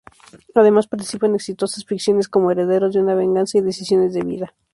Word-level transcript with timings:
Además 0.55 0.87
participa 0.87 1.27
en 1.27 1.35
exitosas 1.35 1.85
ficciones 1.85 2.27
como 2.27 2.49
"Herederos 2.49 2.91
de 2.95 3.01
una 3.01 3.13
venganza" 3.13 3.59
y 3.59 3.61
"Decisiones 3.61 4.15
de 4.15 4.23
vida". 4.23 4.55